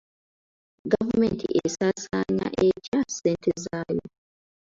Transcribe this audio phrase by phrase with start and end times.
[0.91, 4.05] Gavumenti esaasaanya etya ssente zaayo?